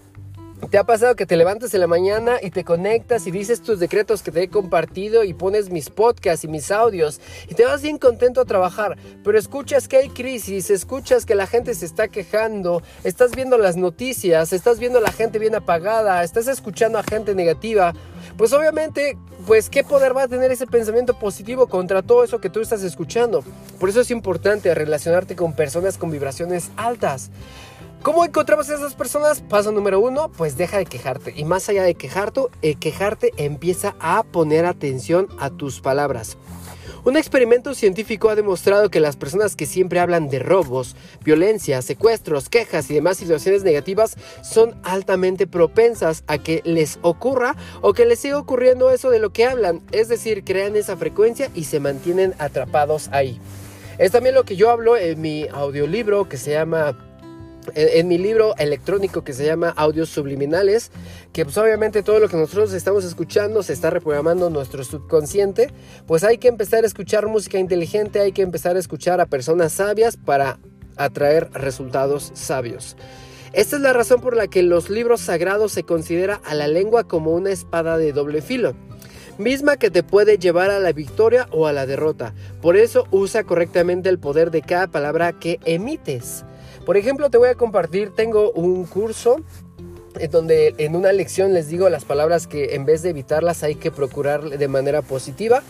¿Te 0.71 0.77
ha 0.77 0.85
pasado 0.85 1.17
que 1.17 1.25
te 1.25 1.37
levantas 1.37 1.73
en 1.73 1.81
la 1.81 1.87
mañana 1.87 2.37
y 2.43 2.51
te 2.51 2.63
conectas 2.63 3.27
y 3.27 3.31
dices 3.31 3.63
tus 3.63 3.79
decretos 3.79 4.23
que 4.23 4.31
te 4.31 4.43
he 4.43 4.49
compartido 4.49 5.25
y 5.25 5.33
pones 5.33 5.71
mis 5.71 5.89
podcasts 5.89 6.45
y 6.45 6.49
mis 6.49 6.71
audios 6.71 7.21
y 7.49 7.55
te 7.55 7.65
vas 7.65 7.81
bien 7.81 7.97
contento 7.97 8.43
a 8.43 8.45
trabajar, 8.45 8.99
pero 9.25 9.39
escuchas 9.39 9.89
que 9.89 9.97
hay 9.97 10.11
crisis, 10.11 10.69
escuchas 10.69 11.25
que 11.25 11.35
la 11.35 11.47
gente 11.47 11.73
se 11.75 11.87
está 11.87 12.09
quejando, 12.09 12.83
estás 13.03 13.35
viendo 13.35 13.57
las 13.57 13.77
noticias, 13.77 14.53
estás 14.53 14.79
viendo 14.79 14.99
a 14.99 15.03
la 15.03 15.13
gente 15.13 15.39
bien 15.39 15.55
apagada, 15.55 16.23
estás 16.23 16.49
escuchando 16.49 16.99
a 16.99 17.03
gente 17.03 17.35
negativa, 17.35 17.95
pues 18.37 18.53
obviamente, 18.53 19.17
pues 19.47 19.71
qué 19.71 19.85
poder 19.85 20.15
va 20.15 20.25
a 20.25 20.29
tener 20.29 20.51
ese 20.51 20.67
pensamiento 20.67 21.19
positivo 21.19 21.69
contra 21.69 22.03
todo 22.03 22.25
eso 22.25 22.41
que 22.41 22.51
tú 22.51 22.61
estás 22.61 22.83
escuchando. 22.83 23.43
Por 23.81 23.89
eso 23.89 24.01
es 24.01 24.11
importante 24.11 24.75
relacionarte 24.75 25.35
con 25.35 25.55
personas 25.55 25.97
con 25.97 26.11
vibraciones 26.11 26.71
altas. 26.77 27.31
¿Cómo 28.03 28.25
encontramos 28.25 28.71
a 28.71 28.77
esas 28.77 28.95
personas? 28.95 29.41
Paso 29.41 29.73
número 29.73 29.99
uno, 29.99 30.31
pues 30.31 30.57
deja 30.57 30.79
de 30.79 30.87
quejarte. 30.87 31.35
Y 31.37 31.45
más 31.45 31.69
allá 31.69 31.83
de 31.83 31.97
quejarte, 31.97 32.43
eh, 32.63 32.77
quejarte 32.77 33.33
empieza 33.37 33.97
a 33.99 34.23
poner 34.23 34.67
atención 34.67 35.27
a 35.41 35.51
tus 35.51 35.81
palabras. 35.81 36.39
Un 37.05 37.17
experimento 37.17 37.75
científico 37.75 38.29
ha 38.29 38.37
demostrado 38.37 38.89
que 38.89 39.01
las 39.01 39.17
personas 39.17 39.57
que 39.57 39.67
siempre 39.67 39.99
hablan 39.99 40.29
de 40.29 40.39
robos, 40.39 40.95
violencia, 41.25 41.83
secuestros, 41.83 42.49
quejas 42.49 42.89
y 42.91 42.95
demás 42.95 43.17
situaciones 43.17 43.65
negativas 43.65 44.17
son 44.43 44.81
altamente 44.85 45.49
propensas 45.49 46.23
a 46.29 46.39
que 46.39 46.63
les 46.65 47.01
ocurra 47.03 47.57
o 47.83 47.95
que 47.95 48.07
les 48.07 48.21
siga 48.21 48.39
ocurriendo 48.39 48.93
eso 48.93 49.11
de 49.11 49.19
lo 49.19 49.31
que 49.31 49.45
hablan. 49.45 49.83
Es 49.91 50.09
decir, 50.09 50.45
crean 50.45 50.77
esa 50.77 50.97
frecuencia 50.97 51.51
y 51.55 51.65
se 51.65 51.81
mantienen 51.81 52.35
atrapados 52.39 53.09
ahí. 53.11 53.41
Es 53.99 54.13
también 54.13 54.37
lo 54.37 54.45
que 54.45 54.55
yo 54.55 54.71
hablo 54.71 54.97
en 54.97 55.21
mi 55.21 55.49
audiolibro 55.49 56.29
que 56.29 56.37
se 56.37 56.53
llama 56.53 57.08
en, 57.75 58.09
mi 58.09 58.19
libro 58.19 58.55
electrónico 58.59 59.25
que 59.25 59.33
se 59.33 59.45
llama 59.45 59.73
Audios 59.77 60.09
Subliminales, 60.09 60.91
que 61.33 61.45
pues 61.45 61.57
obviamente 61.59 62.03
todo 62.03 62.21
lo 62.21 62.29
que 62.29 62.37
nosotros 62.37 62.73
estamos 62.73 63.05
escuchando 63.05 63.63
se 63.63 63.73
está 63.73 63.91
reprogramando 63.91 64.51
nuestro 64.51 64.85
subconsciente, 64.85 65.73
pues 66.07 66.25
hay 66.25 66.39
que 66.39 66.49
empezar 66.49 66.85
a 66.85 66.87
escuchar 66.87 67.27
música 67.27 67.59
inteligente, 67.59 68.21
hay 68.21 68.33
que 68.33 68.43
empezar 68.43 68.77
a 68.77 68.81
escuchar 68.81 69.21
a 69.21 69.27
personas 69.27 69.73
sabias 69.73 70.17
para 70.17 70.59
atraer 70.97 71.51
resultados 71.53 72.31
sabios. 72.35 72.97
Esta 73.53 73.77
es 73.77 73.83
la 73.83 73.93
razón 73.93 74.21
por 74.21 74.37
la 74.37 74.47
que 74.49 74.63
los 74.63 74.91
libros 74.91 75.21
sagrados 75.21 75.73
se 75.73 75.83
considera 75.83 76.41
a 76.45 76.55
la 76.55 76.69
lengua 76.69 77.05
como 77.05 77.33
una 77.33 77.51
espada 77.51 77.97
de 77.97 78.13
doble 78.13 78.43
filo 78.43 78.75
misma 79.39 79.77
que 79.77 79.91
te 79.91 80.03
puede 80.03 80.39
llevar 80.39 80.71
a 80.71 80.81
la 80.81 80.93
victoria 80.93 81.49
o 81.53 81.67
a 81.67 81.73
la 81.73 81.87
derrota. 81.87 82.35
Por 82.61 82.77
eso 82.77 83.07
usa 83.11 83.45
correctamente 83.45 84.09
el 84.09 84.19
poder 84.19 84.51
de 84.51 84.63
cada 84.63 84.89
palabra 84.89 85.33
que 85.33 85.61
emites. 85.65 86.45
Por 86.89 86.97
ejemplo, 86.97 87.29
te 87.29 87.37
voy 87.37 87.51
a 87.51 87.55
compartir, 87.55 88.15
tengo 88.15 88.51
un 88.53 88.87
curso 88.87 89.43
en 90.19 90.31
donde 90.31 90.75
en 90.79 90.97
una 90.97 91.13
lección 91.13 91.53
les 91.53 91.69
digo 91.69 91.91
las 91.91 92.07
palabras 92.07 92.47
que 92.47 92.77
en 92.77 92.87
vez 92.87 93.03
de 93.03 93.11
evitarlas 93.11 93.63
hay 93.63 93.75
que 93.75 93.91
procurar 93.91 94.49
de 94.49 94.69
manera 94.69 95.03
positiva. 95.03 95.63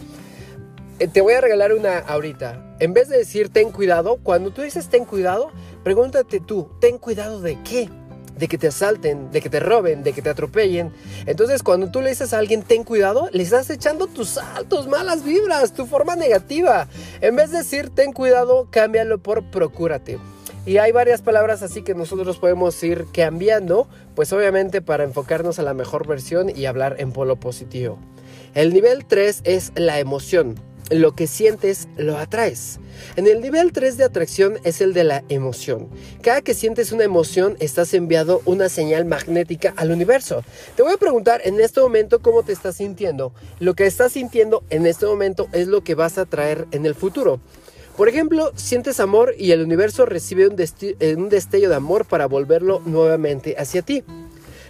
Eh, 1.00 1.08
te 1.08 1.20
voy 1.20 1.34
a 1.34 1.40
regalar 1.40 1.72
una 1.72 1.98
ahorita. 1.98 2.76
En 2.78 2.92
vez 2.92 3.08
de 3.08 3.18
decir 3.18 3.48
ten 3.48 3.72
cuidado, 3.72 4.20
cuando 4.22 4.52
tú 4.52 4.62
dices 4.62 4.90
ten 4.90 5.04
cuidado, 5.04 5.50
pregúntate 5.82 6.38
tú, 6.38 6.68
ten 6.78 6.98
cuidado 6.98 7.40
de 7.40 7.58
qué? 7.64 7.90
de 8.38 8.46
que 8.46 8.56
te 8.56 8.68
asalten, 8.68 9.32
de 9.32 9.40
que 9.40 9.50
te 9.50 9.58
roben, 9.58 10.04
de 10.04 10.12
que 10.12 10.22
te 10.22 10.30
atropellen. 10.30 10.92
Entonces, 11.26 11.64
cuando 11.64 11.90
tú 11.90 12.00
le 12.00 12.10
dices 12.10 12.32
a 12.32 12.38
alguien 12.38 12.62
ten 12.62 12.84
cuidado, 12.84 13.28
le 13.32 13.42
estás 13.42 13.68
echando 13.70 14.06
tus 14.06 14.28
saltos, 14.28 14.86
malas 14.86 15.24
vibras, 15.24 15.74
tu 15.74 15.86
forma 15.86 16.14
negativa. 16.14 16.86
En 17.20 17.34
vez 17.34 17.50
de 17.50 17.58
decir 17.58 17.90
ten 17.90 18.12
cuidado, 18.12 18.68
cámbialo 18.70 19.18
por 19.18 19.50
procúrate. 19.50 20.20
Y 20.66 20.78
hay 20.78 20.92
varias 20.92 21.22
palabras 21.22 21.62
así 21.62 21.82
que 21.82 21.94
nosotros 21.94 22.38
podemos 22.38 22.82
ir 22.82 23.06
cambiando, 23.12 23.88
pues 24.14 24.32
obviamente 24.32 24.82
para 24.82 25.04
enfocarnos 25.04 25.58
a 25.58 25.62
la 25.62 25.74
mejor 25.74 26.06
versión 26.06 26.54
y 26.54 26.66
hablar 26.66 26.96
en 26.98 27.12
polo 27.12 27.36
positivo. 27.36 27.98
El 28.54 28.72
nivel 28.72 29.04
3 29.06 29.42
es 29.44 29.72
la 29.76 29.98
emoción. 29.98 30.56
Lo 30.90 31.14
que 31.14 31.26
sientes 31.26 31.86
lo 31.98 32.16
atraes. 32.16 32.80
En 33.16 33.26
el 33.26 33.42
nivel 33.42 33.72
3 33.72 33.98
de 33.98 34.04
atracción 34.04 34.58
es 34.64 34.80
el 34.80 34.94
de 34.94 35.04
la 35.04 35.22
emoción. 35.28 35.88
Cada 36.22 36.40
que 36.40 36.54
sientes 36.54 36.92
una 36.92 37.04
emoción 37.04 37.56
estás 37.60 37.92
enviando 37.92 38.40
una 38.46 38.70
señal 38.70 39.04
magnética 39.04 39.74
al 39.76 39.90
universo. 39.90 40.42
Te 40.76 40.82
voy 40.82 40.94
a 40.94 40.96
preguntar 40.96 41.42
en 41.44 41.60
este 41.60 41.82
momento 41.82 42.20
cómo 42.20 42.42
te 42.42 42.52
estás 42.52 42.76
sintiendo. 42.76 43.34
Lo 43.60 43.74
que 43.74 43.86
estás 43.86 44.12
sintiendo 44.12 44.64
en 44.70 44.86
este 44.86 45.04
momento 45.04 45.48
es 45.52 45.68
lo 45.68 45.84
que 45.84 45.94
vas 45.94 46.16
a 46.16 46.24
traer 46.24 46.66
en 46.70 46.86
el 46.86 46.94
futuro. 46.94 47.38
Por 47.98 48.08
ejemplo, 48.08 48.52
sientes 48.54 49.00
amor 49.00 49.34
y 49.36 49.50
el 49.50 49.60
universo 49.60 50.06
recibe 50.06 50.46
un, 50.46 50.54
eh, 50.56 51.16
un 51.16 51.28
destello 51.28 51.68
de 51.68 51.74
amor 51.74 52.04
para 52.04 52.26
volverlo 52.26 52.80
nuevamente 52.86 53.56
hacia 53.58 53.82
ti. 53.82 54.04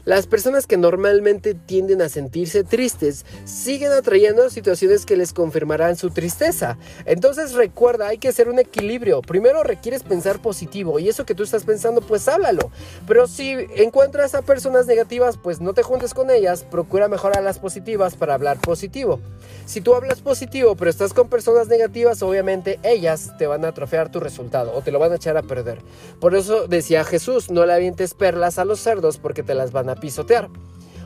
Las 0.08 0.26
personas 0.26 0.66
que 0.66 0.78
normalmente 0.78 1.52
tienden 1.52 2.00
a 2.00 2.08
sentirse 2.08 2.64
tristes 2.64 3.26
siguen 3.44 3.92
atrayendo 3.92 4.48
situaciones 4.48 5.04
que 5.04 5.18
les 5.18 5.34
confirmarán 5.34 5.96
su 5.96 6.08
tristeza. 6.08 6.78
Entonces 7.04 7.52
recuerda, 7.52 8.08
hay 8.08 8.16
que 8.16 8.28
hacer 8.28 8.48
un 8.48 8.58
equilibrio. 8.58 9.20
Primero 9.20 9.62
requieres 9.64 10.02
pensar 10.02 10.40
positivo 10.40 10.98
y 10.98 11.10
eso 11.10 11.26
que 11.26 11.34
tú 11.34 11.42
estás 11.42 11.64
pensando, 11.64 12.00
pues 12.00 12.26
háblalo. 12.26 12.70
Pero 13.06 13.26
si 13.26 13.50
encuentras 13.76 14.34
a 14.34 14.40
personas 14.40 14.86
negativas, 14.86 15.36
pues 15.36 15.60
no 15.60 15.74
te 15.74 15.82
juntes 15.82 16.14
con 16.14 16.30
ellas, 16.30 16.64
procura 16.64 17.08
mejorar 17.08 17.44
las 17.44 17.58
positivas 17.58 18.16
para 18.16 18.32
hablar 18.32 18.58
positivo. 18.62 19.20
Si 19.66 19.82
tú 19.82 19.94
hablas 19.94 20.22
positivo 20.22 20.74
pero 20.74 20.90
estás 20.90 21.12
con 21.12 21.28
personas 21.28 21.68
negativas, 21.68 22.22
obviamente 22.22 22.80
ellas 22.82 23.32
te 23.36 23.46
van 23.46 23.66
a 23.66 23.68
atrofiar 23.68 24.10
tu 24.10 24.20
resultado 24.20 24.72
o 24.74 24.80
te 24.80 24.90
lo 24.90 25.00
van 25.00 25.12
a 25.12 25.16
echar 25.16 25.36
a 25.36 25.42
perder. 25.42 25.82
Por 26.18 26.34
eso 26.34 26.66
decía 26.66 27.04
Jesús, 27.04 27.50
no 27.50 27.66
le 27.66 27.74
avientes 27.74 28.14
perlas 28.14 28.58
a 28.58 28.64
los 28.64 28.80
cerdos 28.80 29.18
porque 29.18 29.42
te 29.42 29.54
las 29.54 29.70
van 29.70 29.90
a 29.90 29.97
pisotear. 30.00 30.48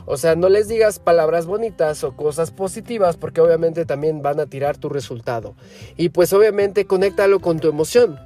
O 0.05 0.17
sea, 0.17 0.35
no 0.35 0.49
les 0.49 0.67
digas 0.67 0.99
palabras 0.99 1.45
bonitas 1.45 2.03
o 2.03 2.15
cosas 2.15 2.51
positivas 2.51 3.15
porque 3.15 3.41
obviamente 3.41 3.85
también 3.85 4.21
van 4.21 4.39
a 4.39 4.47
tirar 4.47 4.77
tu 4.77 4.89
resultado. 4.89 5.55
Y 5.95 6.09
pues 6.09 6.33
obviamente 6.33 6.85
conéctalo 6.85 7.39
con 7.39 7.59
tu 7.59 7.69
emoción 7.69 8.19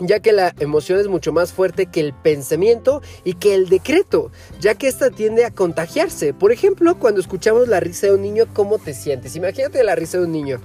ya 0.00 0.20
que 0.20 0.32
la 0.32 0.54
emoción 0.58 0.98
es 0.98 1.08
mucho 1.08 1.32
más 1.32 1.52
fuerte 1.52 1.86
que 1.86 2.00
el 2.00 2.12
pensamiento 2.12 3.02
y 3.24 3.34
que 3.34 3.54
el 3.54 3.68
decreto, 3.68 4.30
ya 4.60 4.74
que 4.74 4.88
esta 4.88 5.10
tiende 5.10 5.44
a 5.44 5.50
contagiarse. 5.50 6.34
Por 6.34 6.52
ejemplo, 6.52 6.98
cuando 6.98 7.20
escuchamos 7.20 7.68
la 7.68 7.80
risa 7.80 8.08
de 8.08 8.14
un 8.14 8.22
niño, 8.22 8.46
¿cómo 8.52 8.78
te 8.78 8.94
sientes? 8.94 9.36
Imagínate 9.36 9.84
la 9.84 9.94
risa 9.94 10.18
de 10.18 10.24
un 10.24 10.32
niño. 10.32 10.60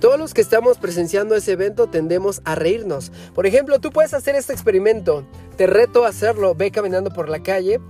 Todos 0.00 0.18
los 0.18 0.32
que 0.32 0.40
estamos 0.40 0.78
presenciando 0.78 1.34
ese 1.34 1.52
evento 1.52 1.86
tendemos 1.86 2.40
a 2.44 2.54
reírnos. 2.54 3.12
Por 3.34 3.46
ejemplo, 3.46 3.80
tú 3.80 3.90
puedes 3.90 4.14
hacer 4.14 4.34
este 4.34 4.54
experimento. 4.54 5.26
Te 5.56 5.66
reto 5.66 6.04
a 6.04 6.08
hacerlo. 6.08 6.54
Ve 6.54 6.70
caminando 6.70 7.10
por 7.10 7.28
la 7.28 7.42
calle 7.42 7.80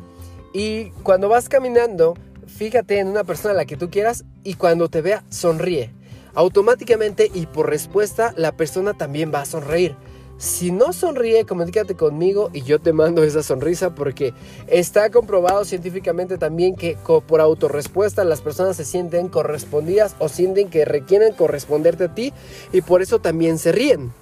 y 0.52 0.90
cuando 1.02 1.28
vas 1.28 1.48
caminando, 1.48 2.14
fíjate 2.46 2.98
en 2.98 3.08
una 3.08 3.24
persona 3.24 3.52
a 3.52 3.56
la 3.56 3.64
que 3.64 3.76
tú 3.76 3.90
quieras 3.90 4.24
y 4.42 4.54
cuando 4.54 4.88
te 4.88 5.00
vea, 5.00 5.24
sonríe. 5.28 5.92
Automáticamente 6.34 7.30
y 7.32 7.46
por 7.46 7.68
respuesta, 7.68 8.32
la 8.36 8.52
persona 8.52 8.94
también 8.94 9.32
va 9.34 9.42
a 9.42 9.46
sonreír. 9.46 9.96
Si 10.38 10.72
no 10.72 10.94
sonríe, 10.94 11.44
comunícate 11.44 11.96
conmigo 11.96 12.48
y 12.54 12.62
yo 12.62 12.80
te 12.80 12.94
mando 12.94 13.22
esa 13.22 13.42
sonrisa 13.42 13.94
porque 13.94 14.32
está 14.68 15.10
comprobado 15.10 15.66
científicamente 15.66 16.38
también 16.38 16.76
que 16.76 16.96
por 17.26 17.42
autorrespuesta 17.42 18.24
las 18.24 18.40
personas 18.40 18.76
se 18.76 18.86
sienten 18.86 19.28
correspondidas 19.28 20.16
o 20.18 20.30
sienten 20.30 20.70
que 20.70 20.86
requieren 20.86 21.34
corresponderte 21.34 22.04
a 22.04 22.14
ti 22.14 22.32
y 22.72 22.80
por 22.80 23.02
eso 23.02 23.18
también 23.18 23.58
se 23.58 23.72
ríen 23.72 24.14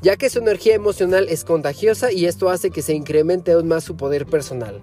ya 0.00 0.16
que 0.16 0.30
su 0.30 0.38
energía 0.38 0.74
emocional 0.74 1.26
es 1.28 1.44
contagiosa 1.44 2.12
y 2.12 2.26
esto 2.26 2.48
hace 2.48 2.70
que 2.70 2.82
se 2.82 2.94
incremente 2.94 3.50
aún 3.50 3.66
más 3.66 3.82
su 3.82 3.96
poder 3.96 4.26
personal 4.26 4.80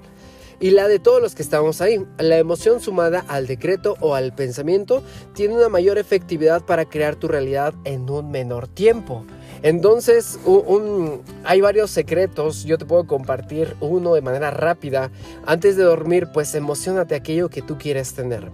y 0.63 0.71
la 0.71 0.87
de 0.87 0.97
todos 0.97 1.21
los 1.21 1.35
que 1.35 1.41
estamos 1.41 1.81
ahí. 1.81 2.05
La 2.17 2.37
emoción 2.37 2.79
sumada 2.79 3.25
al 3.27 3.47
decreto 3.47 3.97
o 3.99 4.15
al 4.15 4.33
pensamiento 4.33 5.03
tiene 5.33 5.55
una 5.55 5.67
mayor 5.67 5.97
efectividad 5.97 6.63
para 6.63 6.85
crear 6.85 7.17
tu 7.17 7.27
realidad 7.27 7.73
en 7.83 8.09
un 8.09 8.31
menor 8.31 8.69
tiempo. 8.69 9.25
Entonces, 9.61 10.39
hay 11.43 11.59
varios 11.59 11.91
secretos, 11.91 12.63
yo 12.63 12.77
te 12.77 12.85
puedo 12.85 13.05
compartir 13.05 13.75
uno 13.81 14.13
de 14.13 14.21
manera 14.21 14.51
rápida. 14.51 15.11
Antes 15.45 15.75
de 15.75 15.83
dormir, 15.83 16.29
pues 16.33 16.55
emocionate 16.55 17.15
aquello 17.15 17.49
que 17.49 17.61
tú 17.61 17.77
quieres 17.77 18.13
tener. 18.13 18.49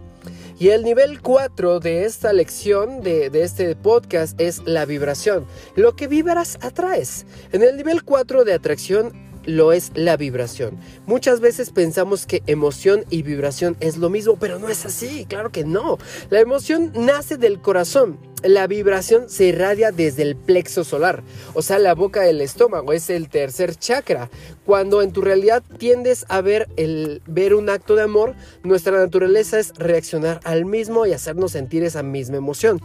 Y 0.57 0.69
el 0.69 0.83
nivel 0.83 1.21
4 1.21 1.79
de 1.79 2.05
esta 2.05 2.33
lección, 2.33 3.03
de, 3.03 3.29
de, 3.29 3.43
este 3.43 3.75
podcast, 3.75 4.41
es 4.41 4.63
la 4.65 4.85
vibración. 4.85 5.45
Lo 5.75 5.95
que 5.95 6.07
vibras 6.07 6.57
atraes. 6.61 7.27
En 7.51 7.61
el 7.61 7.77
nivel 7.77 8.03
4 8.03 8.45
de 8.45 8.53
atracción 8.55 9.28
lo 9.49 9.73
es 9.73 9.91
la 9.95 10.15
vibración. 10.15 10.77
Muchas 11.05 11.39
veces 11.39 11.71
pensamos 11.71 12.25
que 12.25 12.43
emoción 12.45 13.03
y 13.09 13.23
vibración 13.23 13.75
es 13.79 13.97
lo 13.97 14.09
mismo, 14.09 14.37
pero 14.39 14.59
no 14.59 14.69
es 14.69 14.85
así, 14.85 15.25
claro 15.27 15.51
que 15.51 15.63
no. 15.63 15.97
La 16.29 16.39
emoción 16.39 16.91
nace 16.95 17.37
del 17.37 17.59
corazón. 17.59 18.19
La 18.43 18.67
vibración 18.67 19.29
se 19.29 19.47
irradia 19.47 19.91
desde 19.91 20.21
el 20.21 20.37
plexo 20.37 20.85
solar, 20.85 21.23
o 21.55 21.61
sea, 21.61 21.77
la 21.77 21.93
boca 21.93 22.21
del 22.21 22.39
estómago, 22.39 22.93
es 22.93 23.09
el 23.09 23.27
tercer 23.27 23.75
chakra. 23.75 24.29
Cuando 24.65 25.01
en 25.01 25.11
tu 25.11 25.19
realidad 25.21 25.61
tiendes 25.77 26.25
a 26.29 26.39
ver 26.39 26.69
el 26.77 27.21
ver 27.27 27.53
un 27.53 27.69
acto 27.69 27.97
de 27.97 28.03
amor, 28.03 28.35
nuestra 28.63 28.97
naturaleza 28.97 29.59
es 29.59 29.73
reaccionar 29.75 30.39
al 30.45 30.63
mismo 30.63 31.05
y 31.05 31.11
hacernos 31.11 31.51
sentir 31.51 31.83
esa 31.83 32.01
misma 32.01 32.37
emoción. 32.37 32.79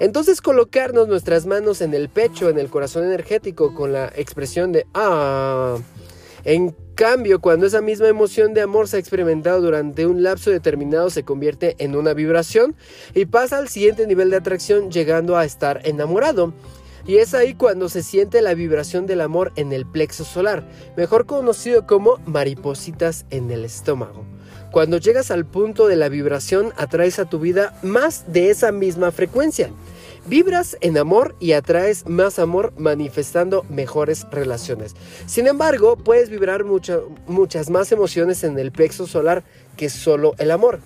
Entonces 0.00 0.40
colocarnos 0.40 1.06
nuestras 1.06 1.46
manos 1.46 1.82
en 1.82 1.94
el 1.94 2.08
pecho, 2.08 2.50
en 2.50 2.58
el 2.58 2.68
corazón 2.68 3.04
energético 3.04 3.74
con 3.74 3.92
la 3.92 4.12
expresión 4.16 4.72
de 4.72 4.86
ah 4.92 5.78
en 6.46 6.76
cambio, 6.94 7.40
cuando 7.40 7.66
esa 7.66 7.80
misma 7.80 8.06
emoción 8.06 8.54
de 8.54 8.60
amor 8.60 8.86
se 8.86 8.96
ha 8.96 9.00
experimentado 9.00 9.60
durante 9.60 10.06
un 10.06 10.22
lapso 10.22 10.52
determinado, 10.52 11.10
se 11.10 11.24
convierte 11.24 11.74
en 11.80 11.96
una 11.96 12.14
vibración 12.14 12.76
y 13.16 13.26
pasa 13.26 13.58
al 13.58 13.68
siguiente 13.68 14.06
nivel 14.06 14.30
de 14.30 14.36
atracción 14.36 14.92
llegando 14.92 15.36
a 15.36 15.44
estar 15.44 15.80
enamorado. 15.82 16.54
Y 17.04 17.16
es 17.16 17.34
ahí 17.34 17.54
cuando 17.54 17.88
se 17.88 18.04
siente 18.04 18.42
la 18.42 18.54
vibración 18.54 19.06
del 19.06 19.22
amor 19.22 19.50
en 19.56 19.72
el 19.72 19.86
plexo 19.86 20.24
solar, 20.24 20.62
mejor 20.96 21.26
conocido 21.26 21.84
como 21.84 22.18
maripositas 22.26 23.26
en 23.30 23.50
el 23.50 23.64
estómago. 23.64 24.24
Cuando 24.70 24.98
llegas 24.98 25.32
al 25.32 25.46
punto 25.46 25.88
de 25.88 25.96
la 25.96 26.08
vibración, 26.08 26.72
atraes 26.76 27.18
a 27.18 27.24
tu 27.24 27.40
vida 27.40 27.76
más 27.82 28.32
de 28.32 28.50
esa 28.50 28.70
misma 28.70 29.10
frecuencia. 29.10 29.70
Vibras 30.28 30.76
en 30.80 30.98
amor 30.98 31.36
y 31.38 31.52
atraes 31.52 32.08
más 32.08 32.40
amor 32.40 32.72
manifestando 32.76 33.64
mejores 33.68 34.26
relaciones. 34.32 34.96
Sin 35.26 35.46
embargo, 35.46 35.96
puedes 35.96 36.30
vibrar 36.30 36.64
muchas 36.64 37.70
más 37.70 37.92
emociones 37.92 38.42
en 38.42 38.58
el 38.58 38.72
plexo 38.72 39.06
solar 39.06 39.44
que 39.76 39.88
solo 39.88 40.34
el 40.38 40.50
amor. 40.50 40.80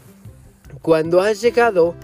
Cuando 0.82 1.22
has 1.22 1.40
llegado 1.40 1.94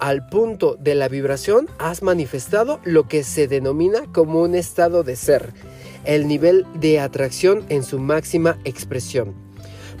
al 0.00 0.28
punto 0.28 0.76
de 0.80 0.94
la 0.94 1.08
vibración, 1.08 1.68
has 1.78 2.02
manifestado 2.02 2.80
lo 2.84 3.06
que 3.06 3.22
se 3.22 3.48
denomina 3.48 4.10
como 4.12 4.40
un 4.40 4.54
estado 4.54 5.02
de 5.02 5.16
ser, 5.16 5.52
el 6.04 6.26
nivel 6.26 6.64
de 6.74 7.00
atracción 7.00 7.66
en 7.68 7.82
su 7.82 7.98
máxima 7.98 8.58
expresión. 8.64 9.47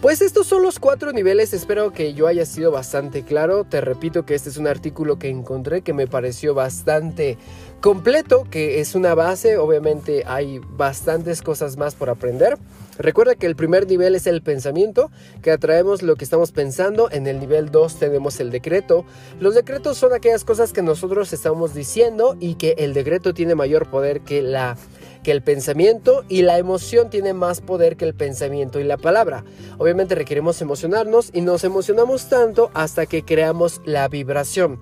Pues 0.00 0.20
estos 0.20 0.46
son 0.46 0.62
los 0.62 0.78
cuatro 0.78 1.12
niveles, 1.12 1.52
espero 1.52 1.92
que 1.92 2.14
yo 2.14 2.28
haya 2.28 2.46
sido 2.46 2.70
bastante 2.70 3.24
claro. 3.24 3.64
Te 3.64 3.80
repito 3.80 4.24
que 4.24 4.36
este 4.36 4.48
es 4.48 4.56
un 4.56 4.68
artículo 4.68 5.18
que 5.18 5.28
encontré 5.28 5.82
que 5.82 5.92
me 5.92 6.06
pareció 6.06 6.54
bastante 6.54 7.36
completo, 7.80 8.46
que 8.48 8.78
es 8.78 8.94
una 8.94 9.16
base, 9.16 9.58
obviamente 9.58 10.22
hay 10.24 10.60
bastantes 10.60 11.42
cosas 11.42 11.76
más 11.76 11.96
por 11.96 12.10
aprender. 12.10 12.58
Recuerda 12.96 13.34
que 13.34 13.46
el 13.46 13.56
primer 13.56 13.88
nivel 13.88 14.14
es 14.14 14.28
el 14.28 14.40
pensamiento, 14.40 15.10
que 15.42 15.50
atraemos 15.50 16.02
lo 16.02 16.14
que 16.14 16.22
estamos 16.22 16.52
pensando. 16.52 17.10
En 17.10 17.26
el 17.26 17.40
nivel 17.40 17.72
2 17.72 17.98
tenemos 17.98 18.38
el 18.38 18.50
decreto. 18.50 19.04
Los 19.40 19.56
decretos 19.56 19.98
son 19.98 20.12
aquellas 20.12 20.44
cosas 20.44 20.72
que 20.72 20.82
nosotros 20.82 21.32
estamos 21.32 21.74
diciendo 21.74 22.36
y 22.38 22.54
que 22.54 22.76
el 22.78 22.94
decreto 22.94 23.34
tiene 23.34 23.56
mayor 23.56 23.90
poder 23.90 24.20
que 24.20 24.42
la 24.42 24.76
que 25.22 25.30
el 25.30 25.42
pensamiento 25.42 26.24
y 26.28 26.42
la 26.42 26.58
emoción 26.58 27.10
tiene 27.10 27.32
más 27.32 27.60
poder 27.60 27.96
que 27.96 28.04
el 28.04 28.14
pensamiento 28.14 28.80
y 28.80 28.84
la 28.84 28.96
palabra. 28.96 29.44
Obviamente 29.78 30.14
requerimos 30.14 30.60
emocionarnos 30.60 31.30
y 31.32 31.40
nos 31.40 31.64
emocionamos 31.64 32.28
tanto 32.28 32.70
hasta 32.74 33.06
que 33.06 33.24
creamos 33.24 33.80
la 33.84 34.08
vibración. 34.08 34.80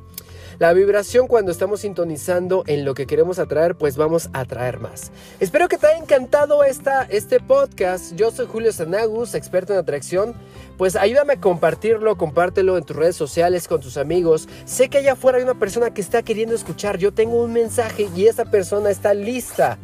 La 0.58 0.72
vibración 0.72 1.26
cuando 1.26 1.52
estamos 1.52 1.80
sintonizando 1.80 2.64
en 2.66 2.86
lo 2.86 2.94
que 2.94 3.06
queremos 3.06 3.38
atraer, 3.38 3.76
pues 3.76 3.98
vamos 3.98 4.30
a 4.32 4.40
atraer 4.40 4.80
más. 4.80 5.12
Espero 5.38 5.68
que 5.68 5.76
te 5.76 5.86
haya 5.86 5.98
encantado 5.98 6.64
esta, 6.64 7.02
este 7.02 7.40
podcast. 7.40 8.14
Yo 8.14 8.30
soy 8.30 8.46
Julio 8.46 8.72
Sanagus, 8.72 9.34
experto 9.34 9.74
en 9.74 9.80
atracción. 9.80 10.34
Pues 10.78 10.96
ayúdame 10.96 11.34
a 11.34 11.40
compartirlo, 11.42 12.16
compártelo 12.16 12.78
en 12.78 12.84
tus 12.84 12.96
redes 12.96 13.16
sociales 13.16 13.68
con 13.68 13.82
tus 13.82 13.98
amigos. 13.98 14.48
Sé 14.64 14.88
que 14.88 14.98
allá 14.98 15.12
afuera 15.12 15.36
hay 15.36 15.44
una 15.44 15.58
persona 15.58 15.92
que 15.92 16.00
está 16.00 16.22
queriendo 16.22 16.54
escuchar. 16.54 16.96
Yo 16.96 17.12
tengo 17.12 17.42
un 17.42 17.52
mensaje 17.52 18.08
y 18.16 18.26
esa 18.26 18.46
persona 18.46 18.88
está 18.88 19.12
lista. 19.12 19.78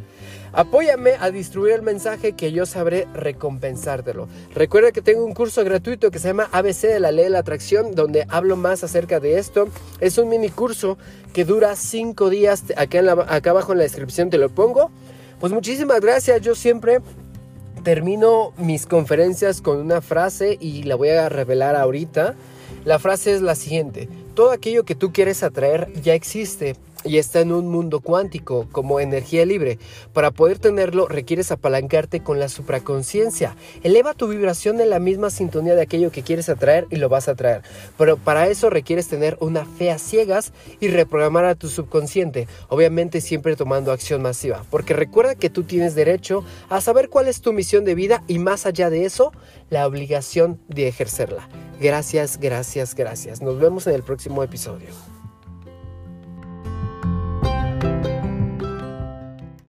Apóyame 0.55 1.13
a 1.19 1.31
distribuir 1.31 1.73
el 1.73 1.81
mensaje 1.81 2.33
que 2.33 2.51
yo 2.51 2.67
sabré 2.67 3.07
recompensártelo. 3.15 4.27
Recuerda 4.53 4.91
que 4.91 5.01
tengo 5.01 5.25
un 5.25 5.33
curso 5.33 5.63
gratuito 5.63 6.11
que 6.11 6.19
se 6.19 6.27
llama 6.27 6.47
ABC 6.51 6.81
de 6.81 6.99
la 6.99 7.11
ley 7.11 7.23
de 7.23 7.31
la 7.31 7.39
atracción, 7.39 7.95
donde 7.95 8.27
hablo 8.29 8.55
más 8.55 8.83
acerca 8.83 9.19
de 9.19 9.39
esto. 9.39 9.67
Es 9.99 10.19
un 10.19 10.29
mini 10.29 10.49
curso 10.49 10.99
que 11.33 11.43
dura 11.43 11.75
5 11.75 12.29
días. 12.29 12.65
Acá, 12.77 12.99
acá 13.29 13.49
abajo 13.49 13.71
en 13.71 13.79
la 13.79 13.83
descripción 13.83 14.29
te 14.29 14.37
lo 14.37 14.49
pongo. 14.49 14.91
Pues 15.39 15.51
muchísimas 15.51 15.99
gracias. 16.01 16.39
Yo 16.41 16.53
siempre 16.53 16.99
termino 17.83 18.53
mis 18.57 18.85
conferencias 18.85 19.59
con 19.59 19.79
una 19.79 20.01
frase 20.01 20.59
y 20.61 20.83
la 20.83 20.93
voy 20.93 21.09
a 21.09 21.29
revelar 21.29 21.75
ahorita. 21.75 22.35
La 22.85 22.99
frase 22.99 23.33
es 23.33 23.41
la 23.41 23.55
siguiente. 23.55 24.07
Todo 24.35 24.51
aquello 24.51 24.83
que 24.83 24.93
tú 24.93 25.11
quieres 25.11 25.41
atraer 25.41 25.91
ya 26.01 26.13
existe 26.13 26.75
y 27.03 27.17
está 27.17 27.41
en 27.41 27.51
un 27.51 27.69
mundo 27.69 27.99
cuántico 27.99 28.67
como 28.71 28.99
energía 28.99 29.45
libre. 29.45 29.79
Para 30.13 30.31
poder 30.31 30.59
tenerlo 30.59 31.07
requieres 31.07 31.51
apalancarte 31.51 32.21
con 32.21 32.39
la 32.39 32.49
supraconciencia. 32.49 33.55
Eleva 33.83 34.13
tu 34.13 34.27
vibración 34.27 34.79
en 34.81 34.89
la 34.89 34.99
misma 34.99 35.29
sintonía 35.29 35.75
de 35.75 35.81
aquello 35.81 36.11
que 36.11 36.23
quieres 36.23 36.49
atraer 36.49 36.87
y 36.89 36.97
lo 36.97 37.09
vas 37.09 37.27
a 37.27 37.31
atraer. 37.31 37.61
Pero 37.97 38.17
para 38.17 38.47
eso 38.47 38.69
requieres 38.69 39.07
tener 39.07 39.37
una 39.39 39.65
fe 39.65 39.91
a 39.91 39.97
ciegas 39.97 40.53
y 40.79 40.87
reprogramar 40.87 41.45
a 41.45 41.55
tu 41.55 41.67
subconsciente, 41.69 42.47
obviamente 42.69 43.21
siempre 43.21 43.55
tomando 43.55 43.91
acción 43.91 44.21
masiva, 44.21 44.65
porque 44.69 44.93
recuerda 44.93 45.35
que 45.35 45.49
tú 45.49 45.63
tienes 45.63 45.95
derecho 45.95 46.43
a 46.69 46.81
saber 46.81 47.09
cuál 47.09 47.27
es 47.27 47.41
tu 47.41 47.53
misión 47.53 47.85
de 47.85 47.95
vida 47.95 48.23
y 48.27 48.39
más 48.39 48.65
allá 48.65 48.89
de 48.89 49.05
eso, 49.05 49.31
la 49.69 49.87
obligación 49.87 50.59
de 50.67 50.87
ejercerla. 50.87 51.47
Gracias, 51.79 52.39
gracias, 52.39 52.95
gracias. 52.95 53.41
Nos 53.41 53.59
vemos 53.59 53.87
en 53.87 53.95
el 53.95 54.03
próximo 54.03 54.43
episodio. 54.43 55.12